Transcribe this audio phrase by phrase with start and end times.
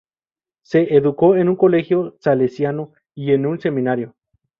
[0.63, 4.15] Se educó en un colegio salesiano y en un seminario.